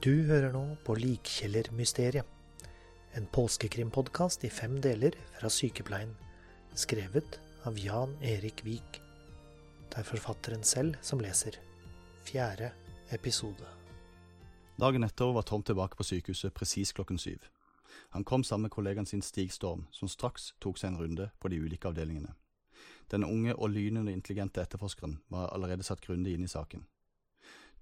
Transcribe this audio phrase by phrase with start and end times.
[0.00, 2.24] Du hører nå på Likkjellermysteriet,
[3.12, 6.14] en påskekrimpodkast i fem deler fra Sykepleien,
[6.72, 7.36] skrevet
[7.68, 8.96] av Jan Erik Vik.
[9.92, 11.58] Det er forfatteren selv som leser.
[12.24, 12.70] Fjerde
[13.12, 13.68] episode.
[14.80, 17.44] Dagen etter var Tom tilbake på sykehuset presis klokken syv.
[18.16, 21.52] Han kom sammen med kollegaen sin Stig Storm, som straks tok seg en runde på
[21.52, 22.32] de ulike avdelingene.
[23.12, 26.88] Den unge og lynende intelligente etterforskeren var allerede satt grundig inn i saken.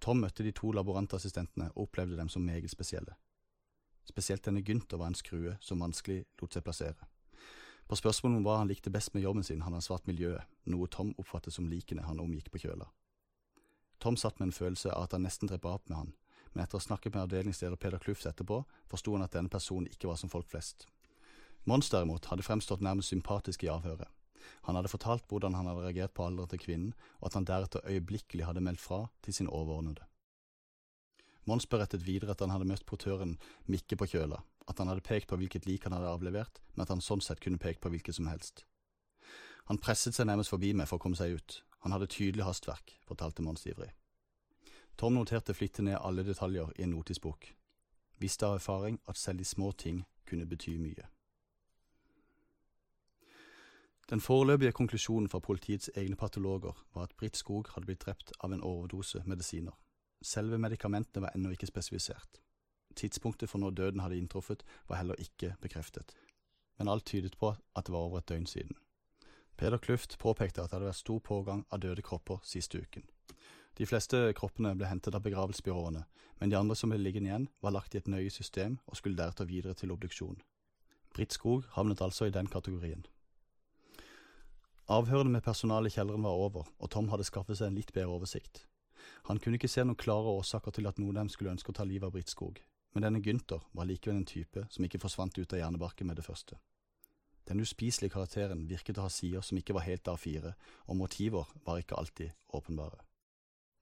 [0.01, 3.17] Tom møtte de to laborantassistentene og opplevde dem som meget spesielle.
[4.09, 7.09] Spesielt denne Gunther var en skrue som vanskelig lot seg plassere.
[7.89, 10.89] På spørsmålet om hva han likte best med jobben sin, hadde han svart miljøet, noe
[10.93, 12.89] Tom oppfattet som likene han omgikk på kjøla.
[13.99, 16.13] Tom satt med en følelse av at han nesten drev opp med han,
[16.53, 19.89] men etter å ha snakket med avdelingsleder Peder Klufs etterpå, forsto han at denne personen
[19.91, 20.87] ikke var som folk flest.
[21.69, 24.09] Mons derimot hadde fremstått nærmest sympatisk i avhøret.
[24.67, 27.85] Han hadde fortalt hvordan han hadde reagert på alderen til kvinnen, og at han deretter
[27.85, 30.07] øyeblikkelig hadde meldt fra til sin overordnede.
[31.49, 35.31] Mons berettet videre at han hadde møtt portøren Mikke på kjøla, at han hadde pekt
[35.31, 38.19] på hvilket lik han hadde avlevert, men at han sånn sett kunne pekt på hvilket
[38.19, 38.67] som helst.
[39.71, 42.99] Han presset seg nærmest forbi meg for å komme seg ut, han hadde tydelig hastverk,
[43.09, 43.91] fortalte Mons ivrig.
[44.99, 47.53] Tom noterte flittig ned alle detaljer i en notisbok,
[48.19, 51.07] visste av erfaring at selv de små ting kunne bety mye.
[54.11, 58.53] Den foreløpige konklusjonen fra politiets egne patologer var at Britt Skog hadde blitt drept av
[58.53, 59.75] en overdose medisiner.
[60.25, 62.41] Selve medikamentene var ennå ikke spesifisert.
[62.97, 66.17] Tidspunktet for når døden hadde inntruffet, var heller ikke bekreftet,
[66.79, 68.77] men alt tydet på at det var over et døgn siden.
[69.59, 73.05] Peder Kluft påpekte at det hadde vært stor pågang av døde kropper siste uken.
[73.79, 76.05] De fleste kroppene ble hentet av begravelsesbyråene,
[76.41, 79.21] men de andre som ble liggende igjen, var lagt i et nøye system og skulle
[79.21, 80.41] deretter videre til obduksjon.
[81.15, 83.05] Britt Skog havnet altså i den kategorien.
[84.89, 88.15] Avhørene med personalet i kjelleren var over, og Tom hadde skaffet seg en litt bedre
[88.15, 88.63] oversikt.
[89.29, 91.77] Han kunne ikke se noen klare årsaker til at noen av dem skulle ønske å
[91.77, 92.57] ta livet av Britt Skog,
[92.97, 96.25] men denne Gunther var likevel en type som ikke forsvant ut av hjernebarken med det
[96.25, 96.57] første.
[97.53, 100.55] Den uspiselige karakteren virket å ha sider som ikke var helt A4,
[100.89, 103.05] og motiver var ikke alltid åpenbare.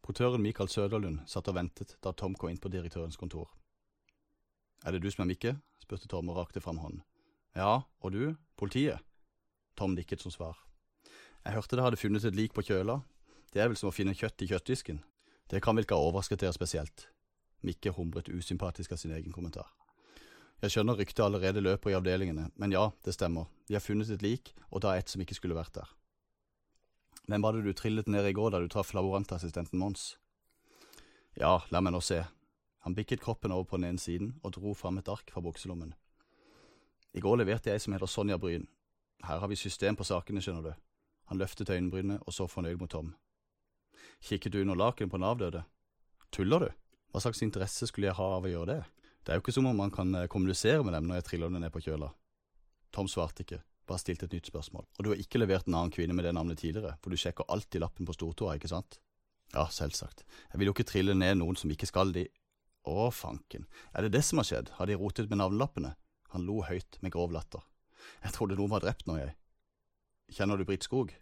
[0.02, 3.46] Portøren Mikael Søderlund satt og ventet da Tom kom inn på direktørens kontor.
[4.82, 5.56] Er det du som er Mikke?
[5.82, 7.02] spurte Tom og rakte fram hånden.
[7.54, 8.34] Ja, og du?
[8.58, 9.02] Politiet?
[9.78, 10.65] Tom nikket som svar.
[11.46, 12.96] Jeg hørte det hadde funnet et lik på kjøla.
[13.54, 14.96] Det er vel som å finne kjøtt i kjøttdisken.
[15.46, 17.04] Det kan vel ikke ha overrasket dere spesielt.
[17.62, 19.68] Mikke humret usympatisk av sin egen kommentar.
[20.58, 23.46] Jeg skjønner ryktet allerede løper i avdelingene, men ja, det stemmer.
[23.70, 25.92] De har funnet et lik, og da et som ikke skulle vært der.
[27.30, 30.16] Hvem var det du trillet ned i går da du traff laborantassistenten Mons?
[31.38, 32.24] Ja, la meg nå se.
[32.82, 35.94] Han bikket kroppen over på den ene siden og dro fram et ark fra bukselommen.
[37.14, 38.66] I går leverte jeg som heter Sonja Bryn.
[39.22, 40.85] Her har vi system på sakene, skjønner du.
[41.30, 43.14] Han løftet øyenbrynene og så fornøyd mot Tom.
[44.22, 45.64] Kikket du under laken på en avdøde?
[46.32, 46.68] Tuller du?
[47.12, 48.82] Hva slags interesse skulle jeg ha av å gjøre det?
[49.24, 51.62] Det er jo ikke som om man kan kommunisere med dem når jeg triller dem
[51.64, 52.12] ned på kjøla.
[52.94, 54.86] Tom svarte ikke, bare stilte et nytt spørsmål.
[54.86, 57.48] Og du har ikke levert en annen kvinne med det navnet tidligere, for du sjekker
[57.50, 59.00] alltid lappen på stortåa, ikke sant?
[59.54, 60.22] Ja, selvsagt.
[60.52, 62.28] Jeg vil jo ikke trille ned noen som ikke skal de…
[62.86, 63.64] Å, fanken,
[63.98, 65.96] er det det som har skjedd, har de rotet med navnelappene?
[66.36, 67.64] Han lo høyt med grov latter.
[68.22, 69.34] Jeg trodde noen var drept nå, jeg.
[70.32, 71.12] Kjenner du Britt Skog?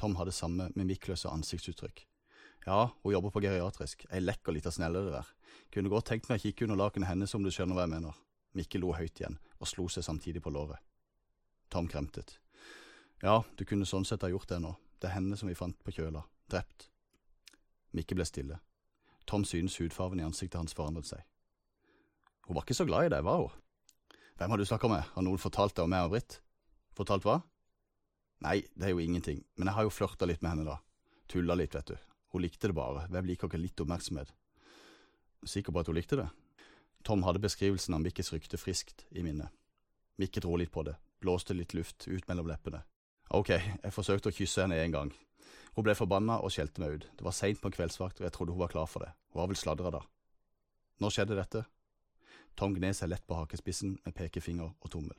[0.00, 2.06] Tom hadde samme mimikkløse ansiktsuttrykk.
[2.66, 5.28] Ja, hun jobber på geriatrisk, ei lekker lita snelle det der.
[5.72, 8.16] Kunne godt tenkt meg å kikke under lakenet hennes om du skjønner hva jeg mener.
[8.58, 10.82] Mikke lo høyt igjen, og slo seg samtidig på låret.
[11.70, 12.40] Tom kremtet.
[13.22, 15.78] Ja, du kunne sånn sett ha gjort det nå, det er henne som vi fant
[15.84, 16.88] på kjøla, drept.
[17.96, 18.58] Mikke ble stille.
[19.30, 21.22] Tom synes hudfarven i ansiktet hans forandret seg.
[22.48, 23.56] Hun var ikke så glad i deg, var hun?
[24.40, 26.40] Hvem har du snakka med, har noen fortalt deg om meg og Britt?
[26.96, 27.38] Fortalt hva?
[28.40, 30.78] Nei, det er jo ingenting, men jeg har jo flørta litt med henne, da.
[31.28, 31.96] Tulla litt, vet du.
[32.32, 34.32] Hun likte det bare, hvem liker ikke litt oppmerksomhet?
[35.44, 36.28] Sikker på at hun likte det?
[37.04, 39.52] Tom hadde beskrivelsen av Mikkes rykte friskt i minnet.
[40.20, 42.82] Mikke dro litt på det, blåste litt luft ut mellom leppene.
[43.36, 45.12] Ok, jeg forsøkte å kysse henne en gang.
[45.76, 47.06] Hun ble forbanna og skjelte meg ut.
[47.16, 49.12] Det var seint på en kveldsvakt, og jeg trodde hun var klar for det.
[49.30, 50.00] Hun var vel sladra da.
[51.00, 51.64] Når skjedde dette?
[52.58, 55.16] Tom gned seg lett på hakespissen med pekefinger og tommel.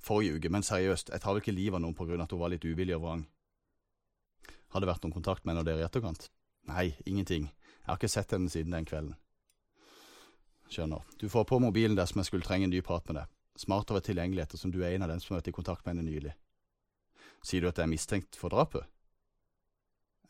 [0.00, 2.52] Forrige uke, men seriøst, jeg tar vel ikke livet av noen av at hun var
[2.52, 3.24] litt uvillig og vrang.
[4.72, 6.30] Har det vært noen kontakt og dere i etterkant?
[6.70, 7.50] Nei, ingenting.
[7.50, 9.16] Jeg har ikke sett henne siden den kvelden.
[10.70, 11.02] Skjønner.
[11.18, 13.26] Du får på mobilen dersom jeg skulle trenge en ny prat med deg.
[13.58, 15.84] Smart over tilgjengeligheter tilgjengelig ettersom du er en av dem som har vært i kontakt
[15.84, 16.32] med henne nylig.
[17.42, 18.86] Sier du at jeg er mistenkt for drapet?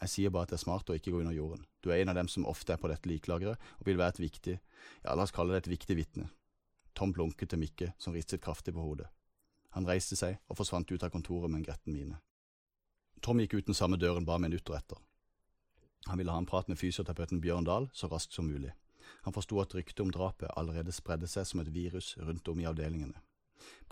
[0.00, 1.67] Jeg sier bare at det er smart å ikke gå under jorden.
[1.84, 4.22] Du er en av dem som ofte er på dette liklageret, og vil være et
[4.25, 4.56] viktig,
[5.05, 6.31] ja, la oss kalle det et viktig vitne.
[6.96, 9.11] Tom blunket til Mikke, som ristet kraftig på hodet.
[9.76, 12.19] Han reiste seg og forsvant ut av kontoret med en gretten mine.
[13.22, 14.99] Tom gikk ut den samme døren bare minutter etter.
[16.08, 18.72] Han ville ha en prat med fysioterapeuten Bjørn Dahl så raskt som mulig.
[19.26, 22.67] Han forsto at ryktet om drapet allerede spredde seg som et virus rundt om i
[22.69, 23.20] avdelingene.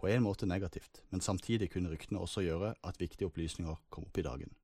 [0.01, 4.19] På en måte negativt, men samtidig kunne ryktene også gjøre at viktige opplysninger kom opp
[4.19, 4.55] i dagen.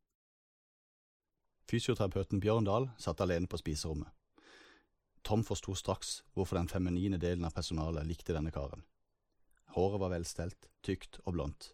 [1.69, 4.08] Fysioterapeuten Bjørn Dahl satt alene på spiserommet.
[5.25, 8.84] Tom forsto straks hvorfor den feminine delen av personalet likte denne karen.
[9.75, 11.73] Håret var velstelt, tykt og blondt,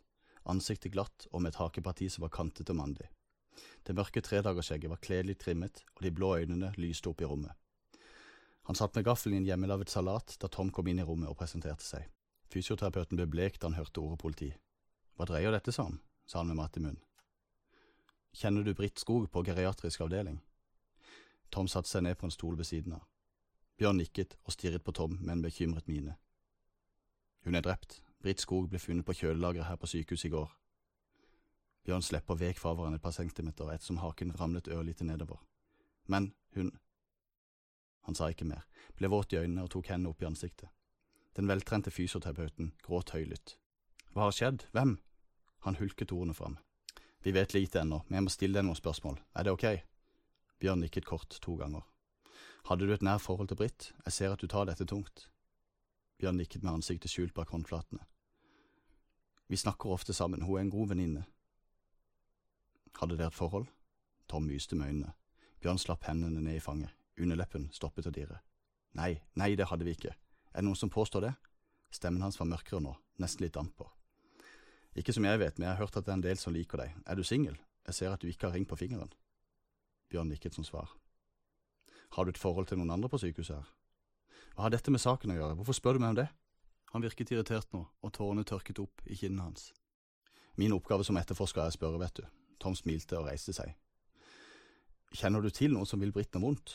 [0.49, 3.11] ansiktet glatt og med et hakeparti som var kantet og mandig.
[3.85, 7.53] Det mørke tredagersskjegget var kledelig trimmet, og de blå øynene lyste opp i rommet.
[8.69, 11.37] Han satt med gaffelen i en hjemmelaget salat da Tom kom inn i rommet og
[11.37, 12.07] presenterte seg.
[12.51, 14.51] Fysioterapeuten ble blek da han hørte ordet politi.
[15.17, 16.01] Hva dreier dette seg om?
[16.27, 17.03] sa han med mat i munnen.
[18.33, 20.39] Kjenner du Britt Skog på geriatrisk avdeling?
[21.51, 23.05] Tom satte seg ned på en stol ved siden av.
[23.77, 26.15] Bjørn nikket og stirret på Tom med en bekymret mine.
[27.51, 27.97] Hun er drept.
[28.23, 30.51] Britt Skog ble funnet på kjølelageret her på sykehuset i går.
[31.83, 35.41] Bjørn slipper vek fra hverandre et par centimeter ettersom haken ramlet ørlite nedover.
[36.07, 36.71] Men hun…
[38.07, 40.71] Han sa ikke mer, ble våt i øynene og tok hendene opp i ansiktet.
[41.35, 43.57] Den veltrente fysioterapeuten gråt høylytt.
[44.15, 44.69] Hva har skjedd?
[44.71, 44.95] Hvem?
[45.67, 46.55] Han hulket ordene fram.
[47.27, 49.19] Vi vet lite ennå, men jeg må stille deg noen spørsmål.
[49.35, 49.67] Er det ok?
[50.63, 51.83] Bjørn nikket kort to ganger.
[52.71, 53.91] Hadde du et nær forhold til Britt?
[54.07, 55.27] Jeg ser at du tar dette tungt.
[56.21, 58.03] Bjørn nikket med ansiktet skjult bak håndflatene.
[59.49, 61.25] Vi snakker ofte sammen, hun er en god venninne.
[63.01, 63.71] Hadde dere et forhold?
[64.29, 65.15] Tom myste med øynene.
[65.65, 66.93] Bjørn slapp hendene ned i fanget.
[67.21, 68.43] Underleppen stoppet å dirre.
[68.97, 70.13] Nei, nei, det hadde vi ikke.
[70.53, 71.33] Er det noen som påstår det?
[71.91, 73.89] Stemmen hans var mørkere nå, nesten litt damper.
[74.99, 76.83] Ikke som jeg vet, men jeg har hørt at det er en del som liker
[76.83, 76.95] deg.
[77.07, 77.57] Er du singel?
[77.89, 79.13] Jeg ser at du ikke har ring på fingeren.
[80.13, 80.93] Bjørn nikket som svar.
[82.13, 83.69] Har du et forhold til noen andre på sykehuset her?
[84.61, 86.27] Hva har dette med saken å gjøre, hvorfor spør du meg om det?
[86.93, 89.71] Han virket irritert nå, og tårene tørket opp i kinnene hans.
[90.61, 92.27] Min oppgave som etterforsker er å spørre, vet du.
[92.61, 93.71] Tom smilte og reiste seg.
[95.17, 96.75] Kjenner du til noen som vil Britt noe vondt?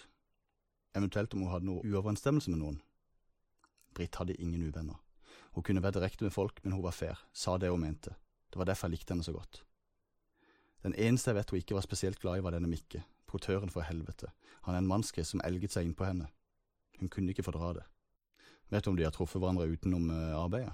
[0.97, 2.79] Eventuelt om hun hadde noe uoverensstemmelse med noen?
[3.93, 4.97] Britt hadde ingen uvenner.
[5.53, 8.15] Hun kunne være direkte med folk, men hun var fair, sa det hun mente.
[8.49, 9.61] Det var derfor jeg likte henne så godt.
[10.81, 13.85] Den eneste jeg vet hun ikke var spesielt glad i, var denne Mikke, portøren for
[13.85, 14.33] helvete.
[14.65, 16.31] Han er en mannsgris som elget seg innpå henne.
[17.00, 17.86] Hun kunne ikke fordra det.
[18.74, 20.74] Vet du om de har truffet hverandre utenom uh, arbeidet?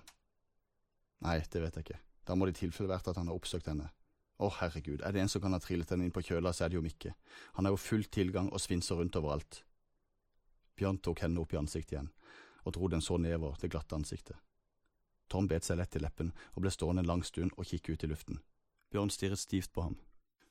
[1.25, 1.99] Nei, det vet jeg ikke.
[2.27, 3.89] Da må det i tilfelle vært at han har oppsøkt henne.
[4.41, 6.71] Å, herregud, er det en som kan ha trillet henne inn på kjøla, så er
[6.71, 7.13] det jo Mikke.
[7.57, 9.61] Han har jo full tilgang og svinser rundt overalt.
[10.79, 12.09] Bjørn tok henne opp i ansiktet igjen
[12.63, 14.37] og dro den så nedover det glatte ansiktet.
[15.31, 18.03] Tom bet seg lett i leppen og ble stående en lang stund og kikke ut
[18.03, 18.41] i luften.
[18.91, 19.97] Bjørn stirret stivt på ham.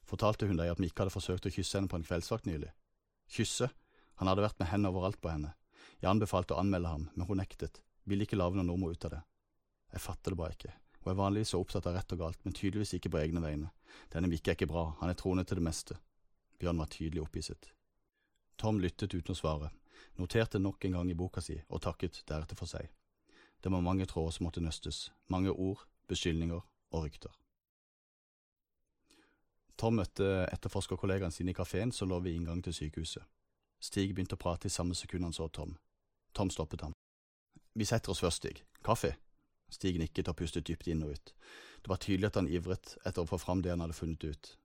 [0.08, 2.72] Fortalte hun deg at Mikke hadde forsøkt å kysse henne på en kveldsvakt nylig?
[3.30, 3.68] Kysse?
[4.18, 5.52] Han hadde vært med hendene overalt på henne.
[5.98, 9.16] Jeg anbefalte å anmelde ham, men hun nektet, ville ikke lage noe nummer ut av
[9.16, 9.24] det.
[9.92, 10.72] Jeg fatter det bare ikke.
[11.00, 13.72] Hun er vanligvis så opptatt av rett og galt, men tydeligvis ikke på egne vegne.
[14.12, 15.96] Denne Mikke er ikke bra, han er troende til det meste.
[16.60, 17.70] Bjørn var tydelig opphisset.
[18.60, 19.70] Tom lyttet uten å svare,
[20.20, 22.90] noterte nok en gang i boka si og takket deretter for seg.
[23.60, 27.32] Det var mange tråder som måtte nøstes, mange ord, beskyldninger og rykter.
[29.80, 33.24] Tom møtte etterforskerkollegaen sin i kafeen som lå ved inngangen til sykehuset.
[33.80, 35.76] Stig begynte å prate i samme sekund han så Tom.
[36.36, 36.92] Tom stoppet ham.
[37.74, 38.62] Vi setter oss først, Stig.
[38.84, 39.14] Kaffe?
[39.70, 41.32] Stig nikket og pustet dypt inn og ut.
[41.80, 44.56] Det var tydelig at han ivret etter å få fram det han hadde funnet ut.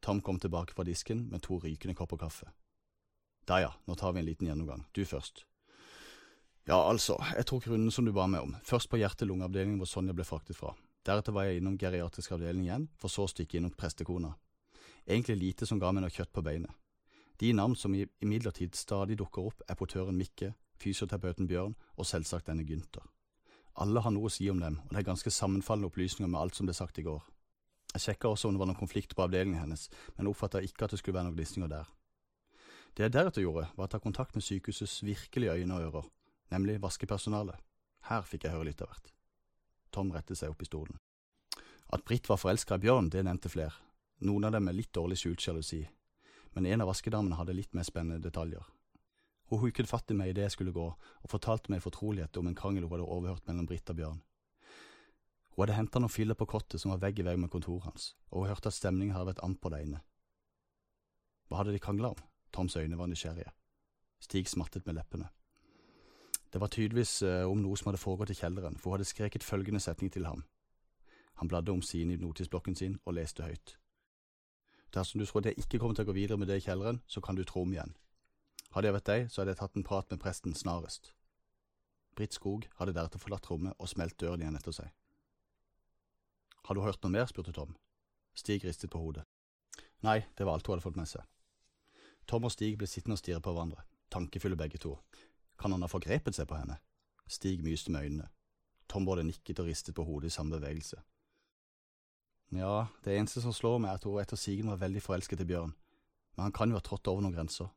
[0.00, 2.48] Tom kom tilbake fra disken med to rykende kopper kaffe.
[3.46, 4.86] Da ja, nå tar vi en liten gjennomgang.
[4.92, 5.44] Du først.
[6.66, 8.56] Ja, altså, jeg tok runden som du ba meg om.
[8.66, 10.72] Først på hjerte-lungeavdelingen hvor Sonja ble fraktet fra.
[11.06, 14.32] Deretter var jeg innom geriatrisk avdeling igjen, for så å stikke innom prestekona.
[15.06, 16.72] Egentlig lite som ga meg noe kjøtt på beinet.
[17.40, 22.64] De navn som imidlertid stadig dukker opp, er portøren Mikke, fysioterapeuten Bjørn og selvsagt denne
[22.64, 23.04] Gynter.
[23.76, 26.56] Alle har noe å si om dem, og det er ganske sammenfallende opplysninger med alt
[26.56, 27.20] som ble sagt i går.
[27.92, 30.94] Jeg sjekka også om det var noen konflikt på avdelingen hennes, men oppfatta ikke at
[30.94, 31.90] det skulle være noen glisninger der.
[32.96, 36.08] Det jeg deretter gjorde, var å ta kontakt med sykehusets virkelige øyne og ører,
[36.54, 37.60] nemlig vaskepersonalet.
[38.08, 39.12] Her fikk jeg høre litt av hvert.
[39.92, 40.96] Tom rettet seg opp i stolen.
[41.92, 43.76] At Britt var forelska i Bjørn, det nevnte flere,
[44.24, 45.82] noen av dem med litt dårlig skjult sjalusi,
[46.56, 48.64] men en av vaskedamene hadde litt mer spennende detaljer.
[49.50, 52.48] Hun huket fatt i meg idet jeg skulle gå, og fortalte meg i fortrolighet om
[52.48, 54.22] en krangel hun hadde overhørt mellom Britt og Bjørn.
[55.52, 58.08] Hun hadde henta noen filler på kottet som var vegg i vegg med kontoret hans,
[58.32, 60.02] og hun hørte at stemningen hadde vært amper der inne.
[61.46, 62.26] Hva hadde de krangla om?
[62.52, 63.52] Toms øyne var nysgjerrige.
[64.18, 65.28] Stig smattet med leppene.
[66.52, 69.44] Det var tydeligvis eh, om noe som hadde foregått i kjelleren, for hun hadde skreket
[69.44, 70.42] følgende setning til ham.
[71.36, 73.76] Han bladde om siden i notisblokken sin og leste høyt.
[74.96, 77.02] Dersom du tror at jeg ikke kommer til å gå videre med det i kjelleren,
[77.06, 77.92] så kan du tro om igjen.
[78.72, 81.12] Hadde jeg vært deg, så hadde jeg tatt en prat med presten snarest.
[82.16, 84.88] Britt Skog hadde deretter forlatt rommet og smelt døren igjen etter seg.
[86.64, 87.28] Har du hørt noe mer?
[87.28, 87.76] spurte Tom.
[88.36, 89.26] Stig ristet på hodet.
[90.04, 91.28] Nei, det var alt hun hadde fått med seg.
[92.26, 94.96] Tom og Stig ble sittende og stirre på hverandre, tankefulle begge to.
[95.60, 96.80] Kan han ha forgrepet seg på henne?
[97.28, 98.30] Stig myste med øynene.
[98.88, 100.98] Tom både nikket og ristet på hodet i samme bevegelse.
[102.54, 105.48] Ja, det eneste som slår meg, er at hun etter sigende var veldig forelsket i
[105.48, 105.74] Bjørn,
[106.36, 107.72] men han kan jo ha trådt over noen grenser.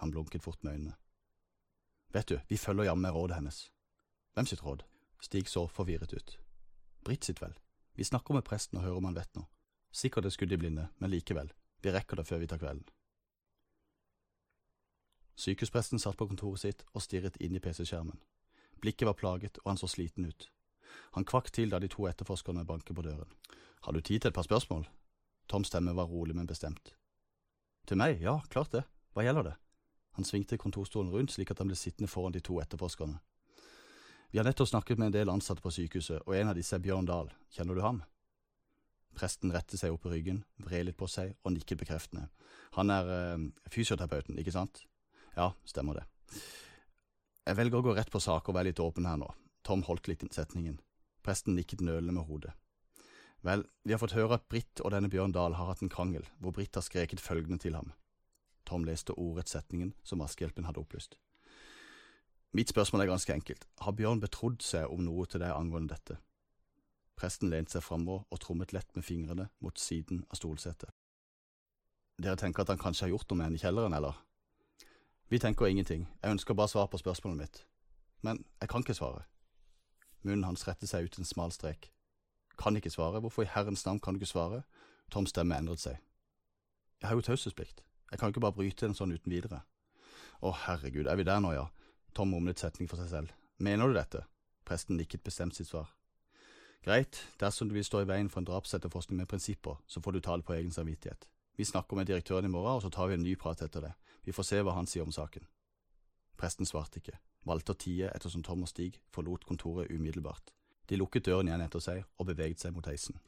[0.00, 0.94] Han blunket fort med øynene.
[2.12, 3.58] Vet du, vi følger jammen med rådet hennes.
[4.34, 4.84] Hvem sitt råd?
[5.20, 6.38] Stig så forvirret ut.
[7.04, 7.52] Britt sitt vel.
[7.94, 9.50] Vi snakker med presten og hører om han vet noe.
[9.92, 11.52] Sikkert et skudd i blinde, men likevel,
[11.82, 12.86] vi rekker det før vi tar kvelden.
[15.40, 18.18] Sykehuspresten satt på kontoret sitt og stirret inn i PC-skjermen.
[18.80, 20.48] Blikket var plaget, og han så sliten ut.
[21.16, 23.30] Han kvakk til da de to etterforskerne banket på døren.
[23.82, 24.86] Har du tid til et par spørsmål?
[25.48, 26.94] Toms stemme var rolig, men bestemt.
[27.86, 28.84] Til meg, ja, klart det.
[29.14, 29.56] Hva gjelder det?
[30.18, 33.18] Han svingte kontorstolen rundt slik at han ble sittende foran de to etterforskerne.
[34.30, 36.82] Vi har nettopp snakket med en del ansatte på sykehuset, og en av disse er
[36.84, 37.32] Bjørn Dahl.
[37.50, 38.02] Kjenner du ham?
[39.18, 42.28] Presten rettet seg opp i ryggen, vred litt på seg og nikket bekreftende.
[42.78, 44.84] Han er øh, fysioterapeuten, ikke sant?
[45.34, 46.04] Ja, stemmer det.
[47.46, 49.32] Jeg velger å gå rett på sak og være litt åpen her nå.
[49.66, 50.80] Tom holdt litt innsetningen.
[51.24, 52.52] Presten nikket nølende med hodet.
[53.44, 56.26] Vel, vi har fått høre at Britt og denne Bjørn Dahl har hatt en krangel,
[56.38, 57.92] hvor Britt har skreket følgende til ham.
[58.68, 61.16] Tom leste ordrett setningen som Askehjelpen hadde opplyst.
[62.52, 63.64] Mitt spørsmål er ganske enkelt.
[63.80, 66.18] Har Bjørn betrodd seg om noe til deg angående dette?
[67.16, 70.90] Presten lente seg framover og trommet lett med fingrene mot siden av stolsetet.
[72.20, 74.18] Dere tenker at han kanskje har gjort noe med henne i kjelleren, eller?
[75.30, 77.62] Vi tenker ingenting, jeg ønsker bare svar på spørsmålet mitt.
[78.26, 79.22] Men jeg kan ikke svare.
[80.22, 81.90] Munnen hans retter seg ut en smal strek.
[82.60, 84.62] Kan ikke svare, hvorfor i herrens navn kan du ikke svare?
[85.10, 86.00] Toms stemme endret seg.
[87.00, 89.62] Jeg har jo taushetsplikt, jeg kan ikke bare bryte en sånn uten videre.
[90.44, 91.68] Å herregud, er vi der nå, ja?
[92.16, 93.32] Tom mumlet setning for seg selv.
[93.60, 94.24] Mener du dette?
[94.68, 95.88] Presten nikket bestemt sitt svar.
[96.84, 100.20] Greit, dersom du vil stå i veien for en drapsetterforskning med prinsipper, så får du
[100.24, 101.26] ta det på egen samvittighet.
[101.56, 103.92] Vi snakker med direktøren i morgen, og så tar vi en ny prat etter det.
[104.24, 105.44] Vi får se hva han sier om saken.
[106.40, 110.54] Presten svarte ikke, valgte å tie ettersom Tom og Stig forlot kontoret umiddelbart.
[110.88, 113.18] De lukket døren igjen etter seg og beveget seg mot heisen.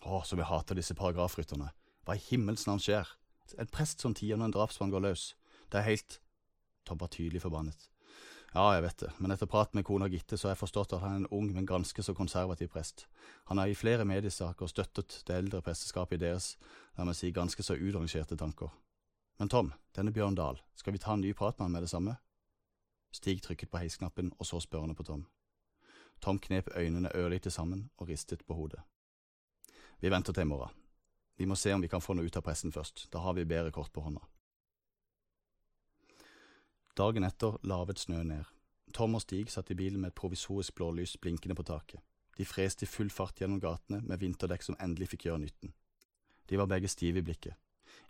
[0.00, 1.68] Å, som jeg hater disse paragrafrytterne.
[2.06, 3.12] Hva i himmels navn skjer?
[3.60, 5.30] En prest som tier når en drapsmann går løs.
[5.68, 6.20] Det er helt…
[6.88, 7.90] Tom var tydelig forbannet.
[8.54, 11.04] Ja, jeg vet det, men etter prat med kona Gitte så har jeg forstått at
[11.04, 13.04] han er en ung, men ganske så konservativ prest.
[13.52, 16.56] Han har i flere mediesaker støttet det eldre presteskapet i deres,
[16.98, 18.72] la meg si, ganske så utrangerte tanker.
[19.38, 21.92] Men Tom, denne Bjørn Dahl, skal vi ta en ny prat med han med det
[21.92, 22.16] samme?
[23.10, 25.26] Stig trykket på heisknappen og så spørrende på Tom.
[26.20, 28.80] Tom knep øynene ørlite sammen og ristet på hodet.
[30.00, 30.74] Vi venter til i morgen.
[31.36, 33.44] Vi må se om vi kan få noe ut av pressen først, da har vi
[33.48, 34.20] bedre kort på hånda.
[36.96, 38.44] Dagen etter lavet snø ned.
[38.92, 42.02] Tom og Stig satt i bilen med et provisorisk blålys blinkende på taket.
[42.36, 45.72] De freste i full fart gjennom gatene med vinterdekk som endelig fikk gjøre nytten.
[46.48, 47.54] De var begge stive i blikket.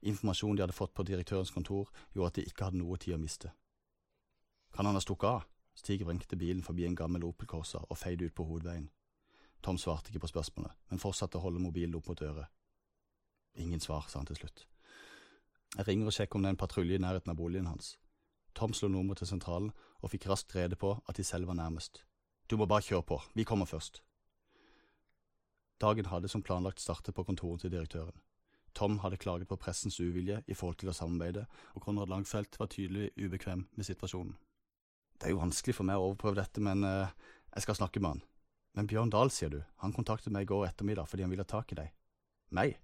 [0.00, 3.20] Informasjonen de hadde fått på direktørens kontor, gjorde at de ikke hadde noe tid å
[3.20, 3.52] miste.
[4.74, 5.44] Kan han ha stukket av?
[5.74, 8.90] Stig vrengte bilen forbi en gammel Opel Corsa og feide ut på hovedveien.
[9.62, 12.48] Tom svarte ikke på spørsmålet, men fortsatte å holde mobilen opp mot øret.
[13.60, 14.66] Ingen svar, sa han til slutt.
[15.76, 17.96] Jeg ringer og sjekker om det er en patrulje i nærheten av boligen hans.
[18.54, 22.02] Tom slo nummeret til sentralen og fikk raskt rede på at de selv var nærmest.
[22.50, 24.02] Du må bare kjøre på, vi kommer først.
[25.80, 28.16] Dagen hadde som planlagt startet på kontoret til direktøren.
[28.74, 32.70] Tom hadde klaget på pressens uvilje i forhold til å samarbeide, og Konrad Langfelt var
[32.70, 34.36] tydelig ubekvem med situasjonen.
[35.20, 37.10] Det er jo vanskelig for meg å overprøve dette, men uh,
[37.52, 38.22] jeg skal snakke med han.
[38.78, 41.50] Men Bjørn Dahl, sier du, han kontaktet meg i går ettermiddag fordi han ville ha
[41.50, 41.90] tak i deg.
[42.56, 42.78] Meg?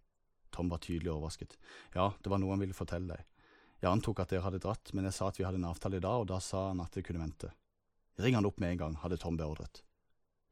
[0.53, 1.57] Tom var tydelig overrasket.
[1.95, 3.25] Ja, det var noe han ville fortelle deg.
[3.81, 6.05] Jeg antok at dere hadde dratt, men jeg sa at vi hadde en avtale i
[6.05, 7.53] dag, og da sa han at det kunne vente.
[8.21, 9.83] Ring han opp med en gang, hadde Tom beordret.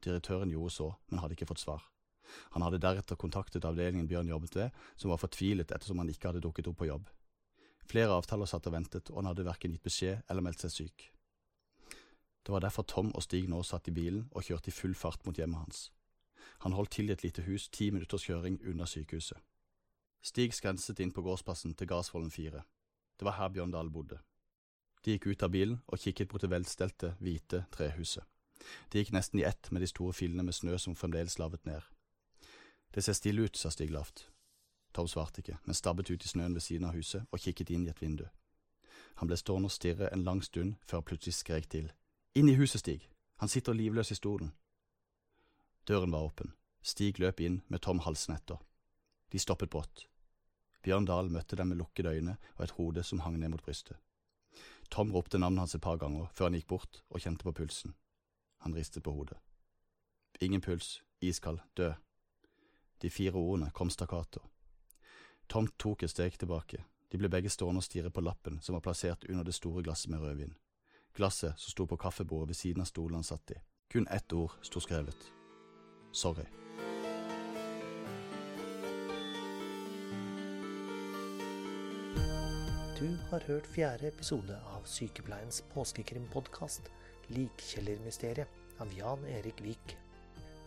[0.05, 1.85] Direktøren gjorde så, men hadde ikke fått svar.
[2.53, 6.43] Han hadde deretter kontaktet avdelingen Bjørn jobbet ved, som var fortvilet ettersom han ikke hadde
[6.45, 7.09] dukket opp på jobb.
[7.89, 11.09] Flere avtaler satt og ventet, og han hadde verken gitt beskjed eller meldt seg syk.
[12.45, 15.25] Det var derfor Tom og Stig nå satt i bilen og kjørte i full fart
[15.25, 15.91] mot hjemmet hans.
[16.61, 19.39] Han holdt til i et lite hus ti minutters kjøring unna sykehuset.
[20.21, 22.61] Stig skrenset inn på gårdsplassen til Gardsvollen 4.
[23.19, 24.19] Det var her Bjørndal bodde.
[25.05, 28.23] De gikk ut av bilen og kikket mot det velstelte, hvite trehuset.
[28.89, 31.81] Det gikk nesten i ett med de store fillene med snø som fremdeles lavet ned.
[32.93, 34.29] Det ser stille ut, sa Stig lavt.
[34.93, 37.85] Tom svarte ikke, men stabbet ut i snøen ved siden av huset og kikket inn
[37.85, 38.25] i et vindu.
[39.19, 41.91] Han ble stående og stirre en lang stund før han plutselig skrek til.
[42.37, 43.09] Inn i huset, Stig!
[43.35, 44.49] Han sitter livløs i stolen.
[45.87, 46.49] Døren var åpen.
[46.83, 48.57] Stig løp inn med Tom halsen etter.
[49.31, 50.01] De stoppet brått.
[50.83, 53.95] Bjørn Dahl møtte dem med lukkede øyne og et hode som hang ned mot brystet.
[54.91, 57.95] Tom ropte navnet hans et par ganger før han gikk bort og kjente på pulsen.
[58.67, 59.39] Han ristet på hodet.
[60.43, 61.95] Ingen puls, iskald, død.
[62.99, 64.43] De fire ordene kom stakkato.
[65.47, 66.83] Tom tok et steg tilbake.
[67.07, 70.11] De ble begge stående og stirre på lappen som var plassert under det store glasset
[70.11, 70.55] med rødvin.
[71.15, 73.59] Glasset som sto på kaffebordet ved siden av stolen han satt i.
[73.91, 75.27] Kun ett ord sto skrevet.
[76.11, 76.45] Sorry.
[82.99, 86.91] Du har hørt fjerde episode av Sykepleiens påskekrimpodkast
[87.27, 88.47] Likkjellermysteriet
[88.79, 89.97] av Jan Erik Vik.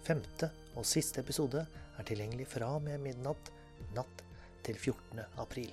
[0.05, 1.64] Femte og siste episode
[1.99, 3.52] er tilgjengelig fra og med midnatt
[3.97, 4.25] natt
[4.64, 5.25] til 14.
[5.40, 5.73] april.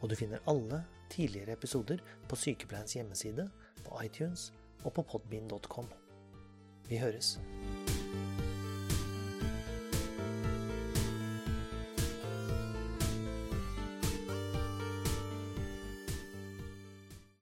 [0.00, 3.48] Og du finner alle tidligere episoder på Sykepleiens hjemmeside,
[3.84, 4.52] på iTunes
[4.84, 5.86] og på podbean.com.
[6.88, 7.40] Vi høres.